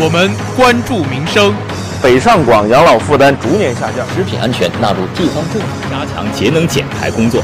[0.00, 1.52] 我们关注民生。
[2.00, 7.42] 北上广养老负担逐年下降，食品安全纳入地方政府加强节能减排工作。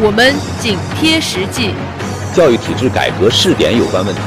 [0.00, 1.74] 我们紧贴实际。
[2.32, 4.20] 教育体制改革试点有关问题。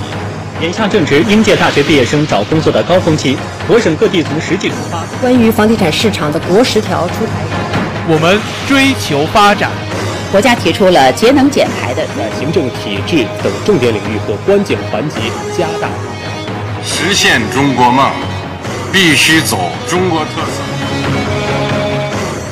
[0.61, 3.37] 眼下正值应届大学毕业生找工作的高峰期，
[3.69, 5.01] 我省各地从实际出发。
[5.21, 7.31] 关于房地产市场的国十条出台。
[8.09, 9.71] 我们追求发展。
[10.33, 15.21] 国家提出了节能减排的，在行政体制等重点领域和关键环节
[15.57, 15.87] 加大。
[16.83, 18.11] 实现中国梦，
[18.91, 20.61] 必须走中国特色。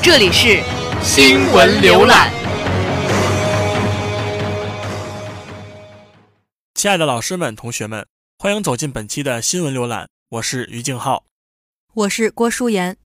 [0.04, 0.62] 这里是
[1.02, 2.32] 新闻浏览。
[6.76, 8.06] 亲爱的老师们、同学们，
[8.38, 10.08] 欢迎走进本期的新闻浏览。
[10.30, 11.24] 我是于静浩，
[11.96, 12.98] 我是郭淑妍。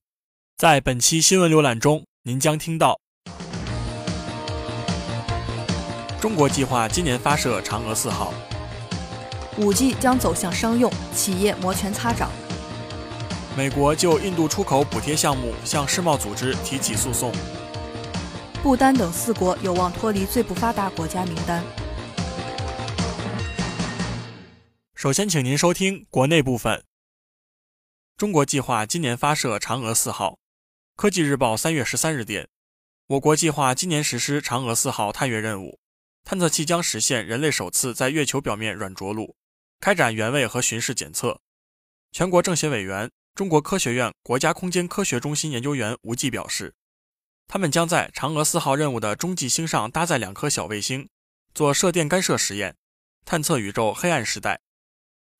[0.58, 3.00] 在本期新闻浏览中，您将听到。
[6.20, 8.32] 中国计划今年发射嫦娥四号。
[9.56, 12.28] 五 G 将走向商用，企业摩拳擦掌。
[13.56, 17.32] 美国就印度出口补贴项目向世贸组织提起诉讼。
[18.64, 21.62] 不丹等四国有望脱离最不发达国家名单。
[24.94, 26.82] 首先，请您收听国内部分。
[28.16, 30.38] 中国计划今年发射嫦娥四号。
[30.96, 32.48] 科技日报三月十三日电，
[33.06, 35.78] 我国计划今年实施嫦娥四号探月任务。
[36.24, 39.36] 探测器将实现人类首次在月球表面软着陆，
[39.80, 41.40] 开展原位和巡视检测。
[42.12, 46.74] 全国政协委员、中国科学院国家空间科学中心研究员吴继表示，
[47.46, 51.08] 他们将在嫦娥四号任务的中继星上搭载两颗小卫星，
[51.54, 52.76] 做射电干涉实验，
[53.24, 54.60] 探测宇宙黑暗时代。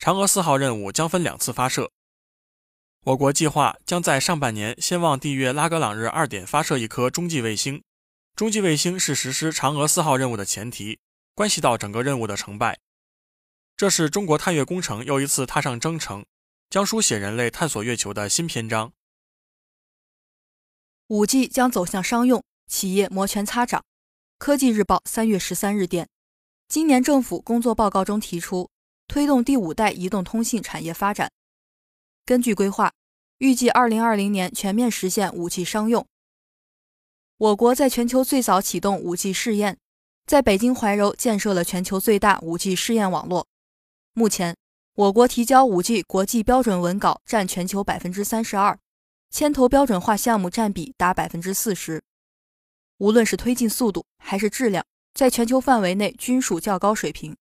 [0.01, 1.91] 嫦娥四号任务将分两次发射。
[3.05, 7.83] 我国计划将在上半年先往地月拉格朗日二点发射一颗中继卫星。
[8.35, 10.99] 中继卫星是实施嫦娥四号任务的前提，
[11.35, 12.81] 关系到整个任务的成败。
[13.85, 16.25] 这是中国探月工程又一次踏上征程，
[16.71, 18.95] 将书写人类探索月球的新篇章。
[21.09, 23.85] 五 G 将走向商用，企业摩拳擦掌。
[24.39, 26.09] 科技日报三月十三日电，
[26.67, 28.71] 今年政府工作报告中提出，
[29.07, 31.31] 推动第五代移动通信产业发展。
[32.25, 32.91] 根据规划，
[33.37, 36.07] 预计二零二零年全面实现五 G 商用。
[37.37, 39.77] 我国在全球最早启动 5G 试验，
[40.25, 43.47] 在北京怀柔建设了全球最大 5G 试验网络。
[44.17, 44.57] 目前，
[44.95, 48.79] 我国提交 5G 国际标准文稿占全球百分之三十二，
[49.29, 52.01] 牵头标准化项目占比达百分之四十。
[52.99, 57.37] 无论是推进速度还是质量，在全球范围内均属较高水平。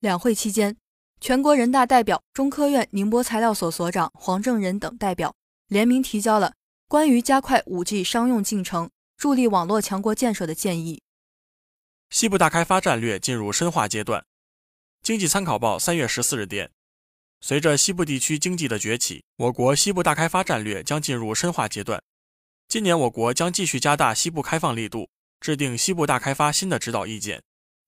[0.00, 0.76] 两会期间，
[1.22, 5.34] 全国人大代表、中科院宁波材料所所长黄正仁等代表
[5.68, 6.52] 联名提交了。
[6.86, 11.00] 关于加快 5G 商用进程、助力网络强国建设的建议。
[12.10, 14.22] 西部大开发战略进入深化阶段。
[15.06, 16.68] 经济参考报三月十四日电，
[17.40, 22.02] 随着西部地区经济的崛起，我国西部大开发战略将进入深化阶段。
[22.66, 25.08] 今年我国将继续加大西部开放力度，
[25.38, 27.40] 制定西部大开发新的指导意见，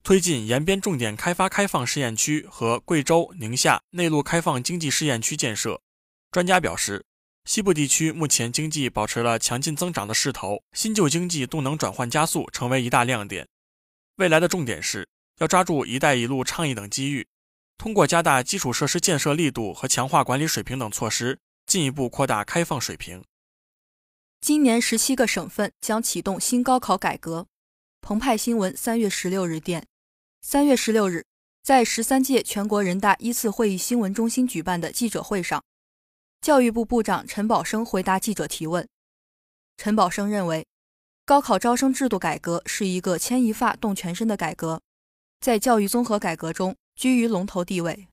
[0.04, 5.80] 推进延边重点开发开放试验区和贵州、宁夏内陆开放经济试验区建设。
[6.30, 7.04] 专家表示。
[7.44, 13.48] 西部地区目前经济保持了强劲增长的势头，新旧经济动能转换加速，成为一大亮点。
[14.18, 17.26] 未来的重点是要抓住“一带一路”倡议等机遇，
[17.76, 23.24] 通过加大基础设施建设力度和强化管理水平等措施，进一步扩大开放水平。
[24.40, 27.46] 今年十七个省份将启动新高考改革。
[28.00, 29.86] 澎湃新闻三月十六日电，
[30.40, 31.24] 三月十六日，
[31.62, 35.62] 在十三届全国人大一次会议新闻中心举办的记者会上。
[36.40, 38.88] 教育部部长陈宝生回答记者提问。
[39.76, 40.66] 陈宝生认为，
[41.24, 44.80] 高考招生制度改革是一个牵一发动全身的改革，
[45.40, 48.08] 在教育综合改革中居于龙头地位。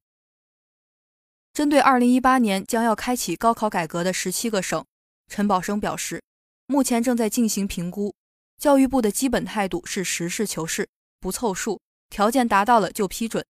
[1.54, 4.86] 针对2018年将要开启高考改革的十七个省，
[5.28, 6.22] 陈宝生表示，
[6.68, 8.14] 目前正在进行评估。
[8.58, 13.46] 教育部的基本态度是实事求是，不凑数，条件达到了就批准，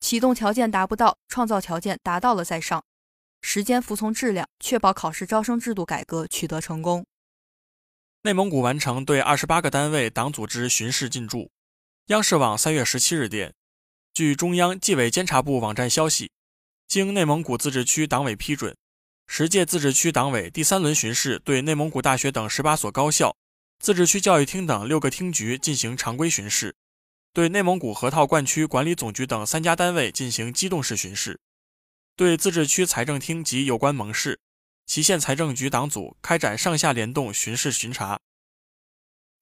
[0.00, 2.82] 启动条件达不到，创造条件达到了再上。
[3.42, 7.06] 时间服从质量，确保考试招生制度改革取得成功。
[8.22, 11.50] 内蒙古完成对二十八个单位党组织巡视进驻。
[12.10, 13.54] 央视网三月十七日电，
[14.12, 16.32] 据中央纪委监察部网站消息，
[16.88, 18.76] 经内蒙古自治区党委批准，
[19.28, 23.36] 十届自治区党委第三轮巡视对内蒙古大学等十八所高校、
[23.78, 26.74] 自治区教育厅等六个厅局进行常规巡视，
[27.32, 31.38] 对内蒙古河套灌区管理总局等三家单位进行机动式巡视。
[32.16, 34.40] 对自治区财政厅及有关盟市、
[34.84, 38.18] 祁县财政局党组开展上下联动巡视巡查。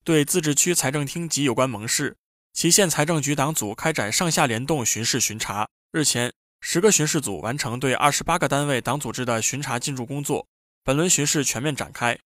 [0.03, 2.15] 对自治区财政厅及有关盟市、
[2.53, 5.69] 其县财政局党组开展上下联动巡视巡查。
[5.91, 10.47] 日前，十个巡视组完成对二十八个单位党组织的巡查进驻工作。
[10.83, 12.17] 本轮巡视全面展开。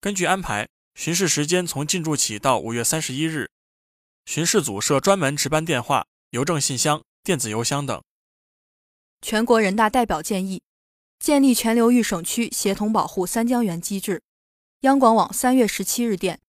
[0.00, 3.50] 根据安排，巡视时间从进驻起到五月三十一日。
[4.24, 8.02] 巡视组设专门值班电话、邮政信箱、电子邮箱等。
[9.22, 10.62] 全国人大代表建议
[11.18, 14.22] 建立全流域省区协同保护三江源机制。
[14.80, 16.40] 央广网三月十七日电，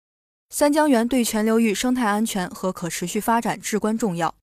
[0.48, 4.34] 三江源对全流域生态安全和可持续发展至关重要。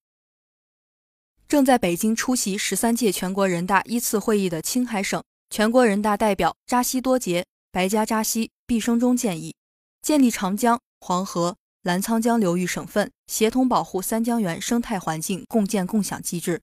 [1.48, 7.42] 正在北京出席十三届全国人大一次会议的青海省全国人大代表扎西多杰·
[7.72, 9.56] 白加扎西毕生中建议，
[10.02, 16.62] 建立长江、黄河、澜沧江流域省份协同保护三江源生态环境共建共享机制。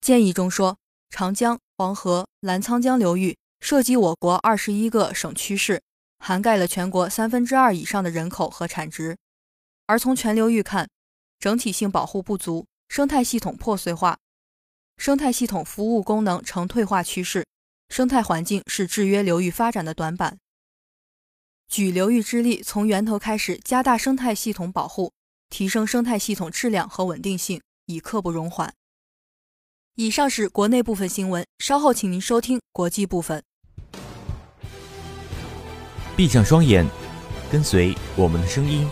[0.00, 0.78] 建议中说，
[1.10, 3.36] 长江、黄河、澜沧江流域。
[3.64, 5.80] 涉及我国二十一个省区市，
[6.24, 9.18] 涵盖了全国三分之二以上的人口和产值。
[9.86, 10.88] 而从全流域看，
[11.40, 14.16] 整体性保护不足，生态系统破碎化，
[14.96, 17.44] 生态系统服务功能呈退化趋势，
[17.88, 20.38] 生态环境是制约流域发展的短板。
[21.66, 25.12] 举流域之力，从源头开始加大生态系统保护，
[25.50, 28.72] 提升生态系统质量和稳定性，已刻不容缓。
[29.96, 33.42] 以上是国内部分新闻，稍后请您收听国际部分。
[36.22, 36.88] 闭上双眼，
[37.50, 38.88] 跟随我们的声音，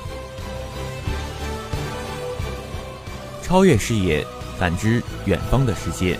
[3.40, 4.26] 超越视野，
[4.58, 6.18] 感知远方的世界。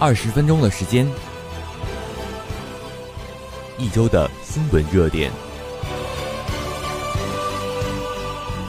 [0.00, 1.08] 二十分钟的时间，
[3.78, 5.30] 一周的新闻热点，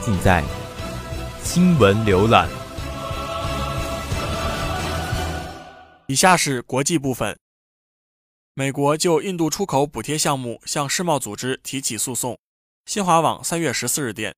[0.00, 0.44] 尽在
[1.42, 2.48] 新闻浏览。
[6.06, 7.36] 以下是国际部分。
[8.54, 12.36] 美国就印度出口补贴项目向世贸组织提起诉讼。
[12.84, 14.34] 新华网三月十四日电，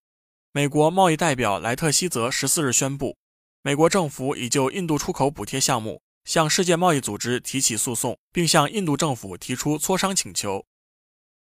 [0.53, 3.17] 美国贸易代表莱特希泽十四日宣布，
[3.62, 10.62] 美国政府已就印度出口补贴项目向世界贸易组织提起诉讼，并向印度政府提出磋商请求。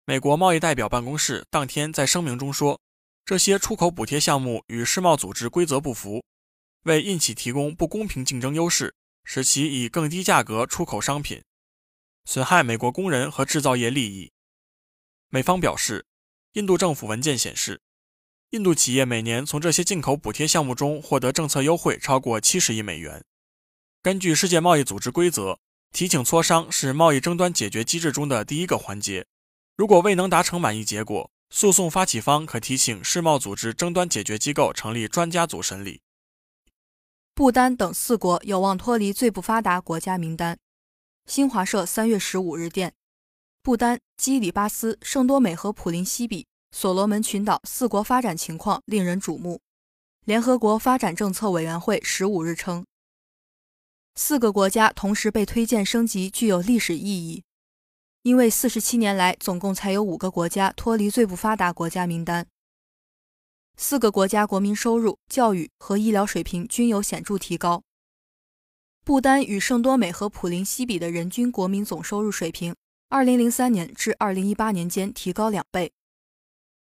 [0.05, 2.79] 美国贸易代表办公室当天在声明中说，
[3.25, 6.23] 这些出口补贴项目与世贸组织规则不符，
[6.83, 11.43] 为印企提供不公平竞争优势，使其以更低价格出口商品。
[12.25, 14.31] 损害美国工人和制造业利益。
[15.29, 16.05] 美方表示，
[16.53, 17.81] 印度政府文件显示，
[18.51, 23.23] 印度企业每年从这些进口补贴项目中获得政策优惠超过七十亿美元。
[24.01, 25.59] 根据世界贸易组织规则，
[25.91, 29.25] 提请磋商是贸易争端解决机制中的第一个环节。
[29.75, 36.01] 如果未能达成满意结果，诉讼发起方可提请世贸组织争端解决机构成立专家组审理。
[37.33, 40.57] 不丹等四国有望脱离最不发达国家名单。
[41.27, 42.93] 新华社三月十五日电，
[43.63, 49.59] 不丹、基里巴斯、圣多美和普林西比、所罗门群岛四国发展情况令人瞩目。
[50.23, 52.85] 联合国发展政策委员会十五日称，
[54.13, 57.43] 四个国家同时被推荐升级具有历史意义，
[58.21, 62.47] 因为四十七年来总共才有五个国家脱离最不发达国家名单。
[63.75, 67.83] 四个国家国民收入、教育和医疗水平均有显著提高。
[69.05, 72.75] 不丹与圣多美和普林西比的人均国民总收入水平
[73.11, 75.93] ，2003年至2018年间提高两倍。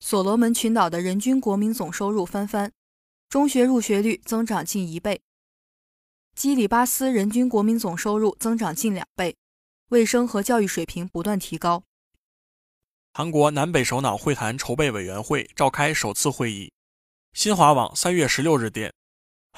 [0.00, 2.72] 所罗门群岛的人均国民总收入翻番，
[3.28, 5.20] 中学入学率增长近一倍。
[6.34, 9.36] 基里巴斯人均国民总收入增长近两倍，
[9.90, 11.82] 卫生和教育水平不断提高。
[13.12, 16.72] 韩国南北首脑会谈筹备委员会召开首次会议。
[17.34, 18.94] 新华网3月16日电。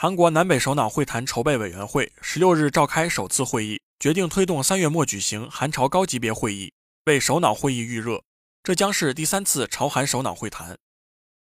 [0.00, 6.72] 韩国南北首脑会谈筹备委员会十六日召开首次会议，决定推动三月末举行韩朝高级别会议，
[7.06, 8.22] 为首脑会议预热。
[8.62, 10.78] 这将是第三次朝韩首脑会谈。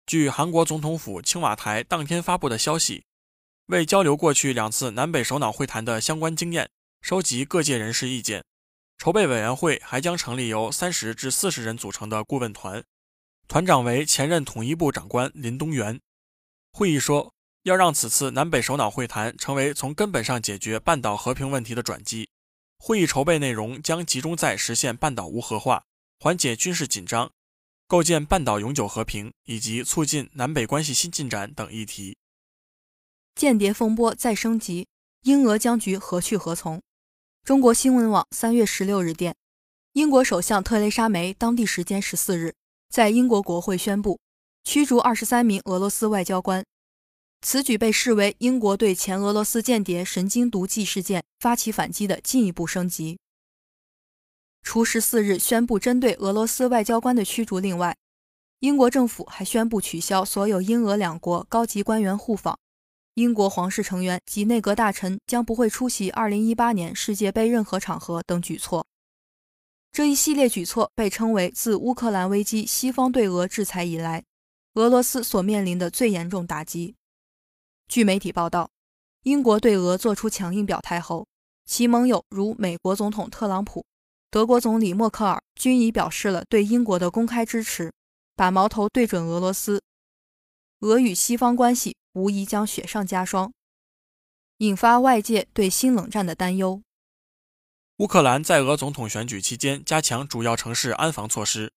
[0.07, 3.03] 据韩国总统府青瓦台当天发布的消息，
[3.67, 6.67] 为交流过去两次南北首脑会谈的相关经验，
[7.03, 8.43] 收集各界人士意见，
[8.97, 12.83] 筹备委员会还将成立由三十至四十人组成的顾问团，
[13.47, 16.01] 团长为前任统一部长官林东元。
[16.71, 17.31] 会议说。
[17.63, 22.29] 要让此次南北首脑会谈成为从根本上解决半岛和平问题的转机。
[22.77, 25.83] 会议筹备内容将集中在实现半岛无核化、
[26.19, 27.31] 缓解军事紧张、
[27.87, 32.17] 构建半岛永久和平以及促进南北关系新进展等议题。
[33.35, 34.87] 间谍风波再升级，
[35.21, 36.81] 英俄僵局何去何从？
[37.43, 39.35] 中国新闻网三月十六日电，
[39.93, 42.55] 英国首相特蕾莎梅当地时间十四日
[42.89, 44.19] 在英国国会宣布
[44.63, 46.65] 驱逐二十三名俄罗斯外交官。
[47.41, 53.19] 此举被视为英国对前俄罗斯间谍神经毒剂事件发起反击的进一步升级。
[54.61, 57.97] 除十四日宣布针对俄罗斯外交官的驱逐令外，
[58.59, 62.59] 英国政府还宣布取消所有英俄两国高级官员互访，
[63.15, 68.85] 英国皇室成员及内阁大臣将不会出席2018年世界杯任何场合等举措。
[69.91, 74.23] 这一系列举措被称为自乌克兰危机西方对俄制裁以来，
[74.75, 76.93] 俄罗斯所面临的最严重打击。
[77.91, 78.69] 据媒体报道，
[79.23, 81.27] 英国对俄做出强硬表态后，
[81.65, 83.85] 其盟友如美国总统特朗普、
[84.29, 87.91] 德国总理默克尔均已表示了对英国的公开支持，
[88.33, 89.83] 把矛头对准俄罗斯。
[90.79, 93.51] 俄与西方关系无疑将雪上加霜，
[94.59, 96.81] 引发外界对新冷战的担忧。
[97.97, 101.73] 乌克兰在俄总统选举期间加强主要城市安防措施。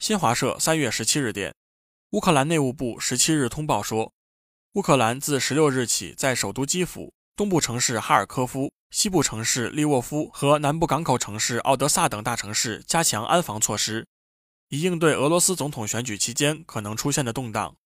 [0.00, 1.54] 新华社三月十七日电，
[2.10, 4.12] 乌克兰内务部十七日通报说，
[4.74, 14.06] 乌克兰自十六日起在首都基辅、东部城市哈尔科夫、西部城市利沃夫和南部港口城市奥德萨等大城市加强安防措施，
[14.70, 17.76] 以应对俄罗斯总统选举期间可能出现的动荡。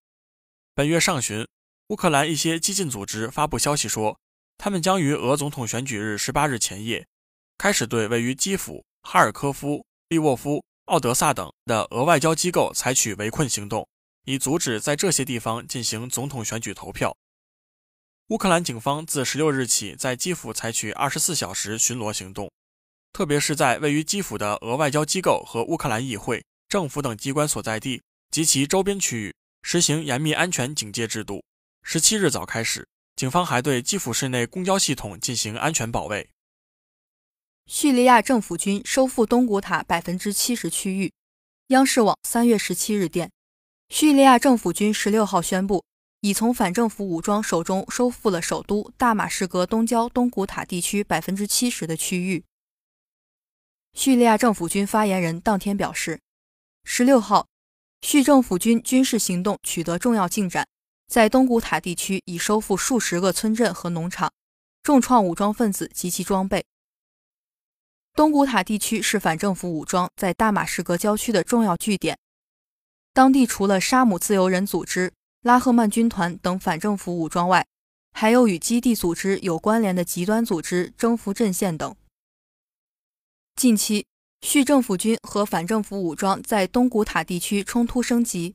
[0.76, 1.45] 本月上旬，
[1.88, 4.16] 乌克兰一些激进组织发布消息说，
[4.57, 7.05] 他们将于俄总统选举日十八日前夜，
[7.59, 13.88] 开始对位于基辅、哈尔科夫、利沃夫、奥德萨等的俄外交机构采取围困行动，
[14.26, 17.16] 以阻止在这些地方进行总统选举投票。
[18.28, 22.52] 乌克兰警方自十六日起在基辅采取二十四小时巡逻行动，
[23.12, 29.35] 特别是在位于基辅的俄外交机构和乌克兰议会、政府等机关所在地及其周边区域。
[29.68, 31.42] 实行严密安全警戒制度。
[31.83, 36.30] 十七日早开始，警方还对基辅市内公交系统进行安全保卫。
[37.66, 41.12] 叙利亚政府军收复东古塔百分之七十区域。
[41.68, 43.28] 央视网三月十七日电，
[43.88, 45.85] 叙利亚政府军十六号宣布，
[46.21, 52.45] 已从反政府武装手中收复了首都大马士革东郊东古塔地区百分之七十的区域。
[53.95, 56.21] 叙利亚政府军发言人当天表示，
[56.85, 57.47] 十六号。
[58.02, 60.69] 叙政府军军事行动取得重要进展，
[61.09, 64.31] 在东古塔地区已收复数十个村镇和农场，
[64.83, 66.64] 重创武装分子及其装备。
[68.14, 72.16] 东古塔地区是反政府武装在大马士革郊区的重要据点，
[73.16, 77.66] 当地除了沙姆自由人组织、拉赫曼军团等反政府武装外，
[78.12, 81.96] 还有与基地组织有关联的极端组织征服阵线等。
[83.54, 84.04] 近期。
[84.42, 88.54] 叙政府军和反政府武装在东古塔地区冲突升级。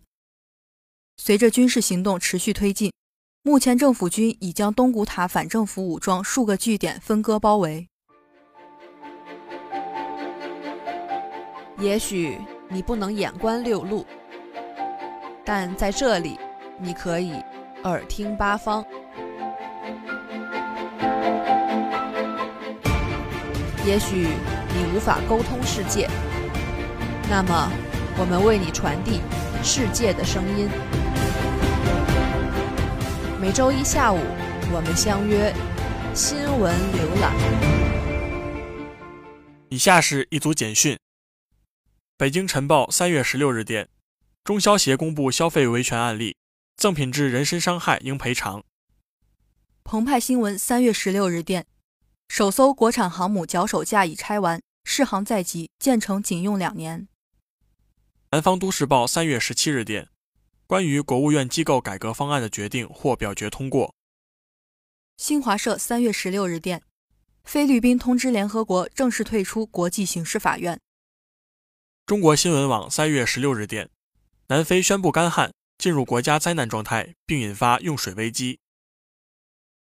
[1.17, 2.93] 随着军事行动持续推进，
[3.41, 7.87] 目前政府军已将东古塔反政府武装数个据点分割包围。
[11.79, 12.39] 也许
[12.69, 14.05] 你不能眼观六路，
[15.45, 16.39] 但在这里，
[16.77, 17.33] 你可以
[17.83, 18.85] 耳听八方。
[23.85, 24.27] 也许。
[24.73, 26.09] 你无法沟通世界，
[27.29, 27.69] 那么
[28.17, 29.19] 我们为你传递
[29.61, 30.69] 世界的声音。
[33.39, 34.17] 每周一下午，
[34.71, 35.53] 我们相约
[36.15, 37.33] 新闻浏览。
[39.67, 40.97] 以下是一组简讯：
[42.17, 43.89] 北京晨报三月十六日电，
[44.43, 46.35] 中消协公布消费维权案例，
[46.75, 48.63] 赠品致人身伤害应赔偿。
[49.83, 51.67] 澎湃新闻三月十六日电。
[52.27, 57.07] 首艘国产航母脚手架已拆完，试航在即，建成仅用两年。
[58.31, 60.09] 南方都市报三月十七日电，
[60.65, 63.93] 关于国务院机构改革方案的决定获表决通过。
[65.17, 66.81] 新华社三月十六日电，
[67.43, 70.79] 菲律宾通知联合国正式退出国际刑事法院。
[72.07, 73.89] 中国新闻网三月十六日电，
[74.51, 78.59] 南非宣布干旱，进入国家灾难状态，并引发用水危机。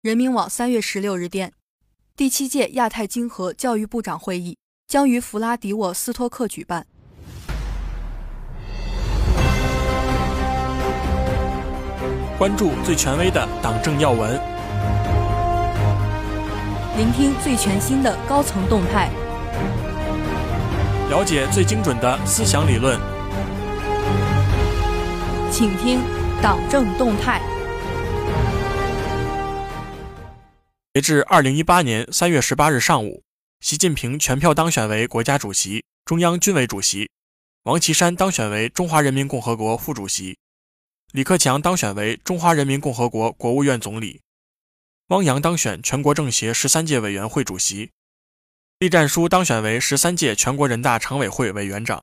[0.01, 1.53] 人民网三月十六日电。
[2.15, 6.87] 第七届亚太经合教育部长会议将于弗拉迪沃斯托克举办。
[12.39, 14.41] 关注最权威的党政要闻，
[16.97, 19.11] 聆听最全新的高层动态，
[21.11, 22.97] 了解最精准的思想理论，
[25.53, 26.01] 请听
[26.41, 27.43] 党政动态。
[30.95, 33.25] 截至二零一八年三月十八日上午，
[33.61, 37.11] 习近平全票当选为国家主席、中央军委主席，
[37.65, 40.39] 王岐山当选为中华人民共和国副主席，
[41.13, 44.21] 李克强当选为中华人民共和国国务院总理，
[45.09, 47.91] 汪洋当选全国政协十三届委员会主席，
[48.79, 52.03] 栗战书当选为十三届全国人大常委会委员长，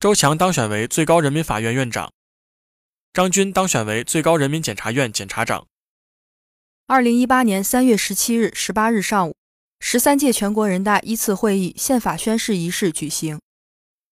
[0.00, 2.12] 周强当选为最高人民法院院长，
[3.14, 5.68] 张军当选为最高人民检察院检察长。
[6.88, 9.36] 二零一八年三月十七日、十八日上午，
[9.78, 13.38] 十三届全国人大一次会议宪法宣誓仪式举行。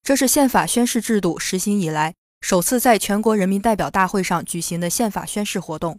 [0.04, 5.99] 这是宪法宣誓制度实行以来首次在全国人民代表大会上举行的宪法宣誓活动。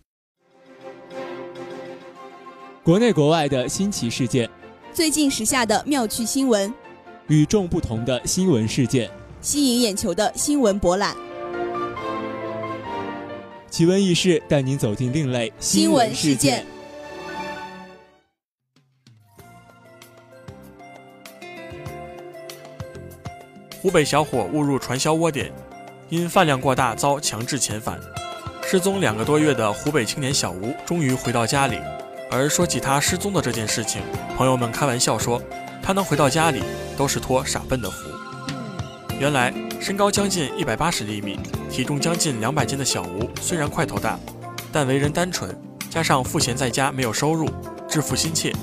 [2.83, 4.50] 国内国外的新奇事件，
[4.93, 6.74] 最近时下的妙趣新闻，
[7.27, 11.13] 与众不同的新闻事件，吸引眼球的新闻博览，
[13.73, 16.63] 奇闻异事带您走进另类新闻事件。
[23.81, 25.51] 湖北小伙误入传销窝点，
[26.09, 27.99] 因饭量过大遭强制遣返。
[28.63, 31.79] 失踪两个多月的湖北青年小吴终于回到家里。
[32.29, 34.03] 而说起他失踪的这件事情，
[34.37, 35.41] 朋友们开玩笑说，
[35.81, 36.61] 他能回到家里
[36.95, 38.07] 都是托傻笨的福。
[39.20, 41.39] 原来，身高将近一百八十厘米，
[41.70, 44.20] 体重将近两百斤的小吴，虽然块头大，
[44.72, 45.55] 但为人单纯，
[45.89, 47.50] 加上赋闲在家没有收入，
[47.88, 48.53] 致富心切，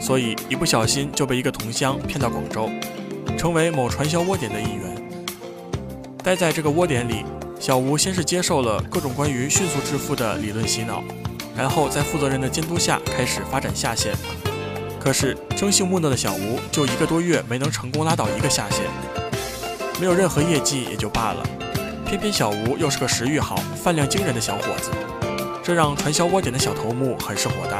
[0.00, 2.70] 所以一不小心就被一个同乡骗到广州，
[3.36, 4.94] 成为某传销窝点的一员。
[6.22, 7.24] 待在这个窝点里，
[7.58, 11.02] 小吴先是接受了各种关于迅速致富的理论洗脑。
[11.56, 14.12] 然后在负责人的监督下开始发展下线，
[15.00, 18.84] 可是生性木讷的小吴就一个多月没能成功拉到一个下线，
[20.00, 21.42] 没有任何业绩也就罢了，
[22.06, 24.90] 偏偏小吴又是个食欲好、饭量惊人的小伙子，
[25.62, 27.78] 这让传销窝点的小头目很是火大。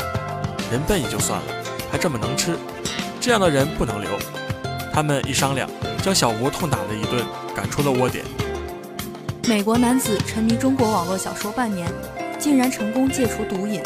[0.70, 1.46] 人笨也就算了，
[1.90, 2.56] 还这么能吃，
[3.20, 4.10] 这样的人不能留。
[4.92, 5.68] 他们一商量，
[6.02, 8.24] 将小吴痛打了一顿，赶出了窝点。
[9.46, 11.86] 美国男子沉迷中国网络小说半年。
[12.36, 13.80] 竟然成功戒除毒瘾。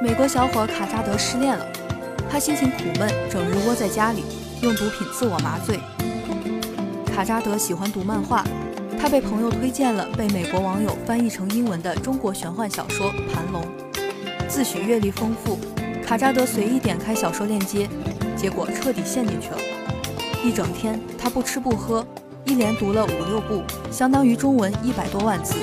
[0.00, 1.66] 美国小伙卡扎德失恋了，
[2.30, 4.24] 他心情苦闷，整日窝在家里，
[4.62, 5.78] 用毒品自我麻醉。
[7.14, 8.42] 卡扎德喜欢读漫画，
[8.98, 13.62] 他被朋友推荐了被美国网友翻译成英文的中国玄幻小说《盘龙》，
[14.48, 15.58] 自诩阅历丰富。
[16.04, 17.86] 卡扎德随意点开小说链接，
[18.34, 19.58] 结果彻底陷进去了。
[20.42, 22.04] 一整天，他不吃不喝，
[22.44, 25.54] 一连读了五六部，相当于中文一百多万字。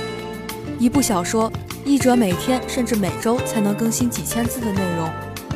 [0.77, 1.51] 一部小说。
[1.85, 5.09] 译者每天甚至每周才能更新几千字的内容，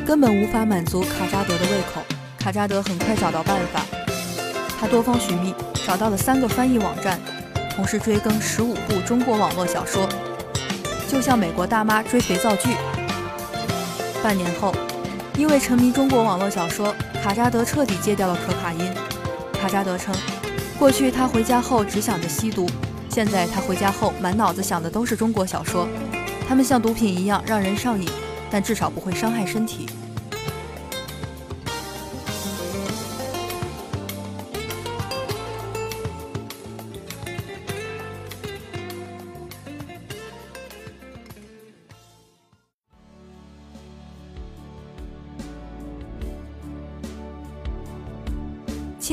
[0.04, 2.02] 根本无法满足卡扎德的胃口。
[2.38, 3.82] 卡扎德很快找到办法，
[4.80, 5.54] 他多方寻觅，
[5.86, 7.20] 找到了三个翻译网站，
[7.76, 10.08] 同时追更十五部中国网络小说，
[11.06, 12.70] 就像美国大妈追肥皂剧。
[14.22, 14.74] 半年后，
[15.36, 18.90] 因为沉迷中国网络小说，卡扎德彻底戒掉了可卡因。
[19.52, 20.14] 卡扎德称，
[20.78, 22.66] 过去他回家后只想着吸毒。
[23.10, 25.86] 现在他回家后，满脑子想的都是中国小说，
[26.48, 28.08] 他们像毒品一样让人上瘾，
[28.50, 29.86] 但至少不会伤害身体。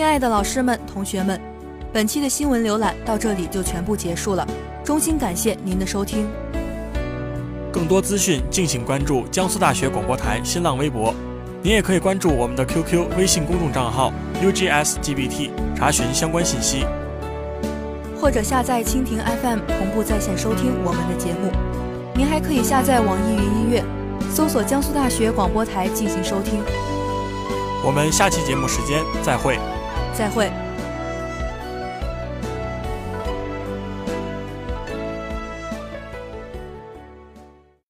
[0.01, 1.39] 亲爱的老师们、同学们。
[1.93, 4.43] 本期的新闻浏览到这里就全部结束了，
[4.83, 6.27] 衷心感谢您的收听。
[7.71, 11.13] 更多资讯敬请关注江苏大学广播台新浪微博，
[11.61, 14.11] 您也可以关注我们的 QQ、微信公众账号
[14.41, 16.83] UGSGBT 查询相关信息，
[18.19, 21.51] 或者下载蜻蜓 FM 同步在线收听我们的节目。
[22.15, 23.83] 您还可以下载网易云音乐，
[24.31, 26.59] 搜索江苏大学广播台进行收听。
[27.85, 29.59] 我们下期节目时间再会，
[30.13, 30.70] 再会。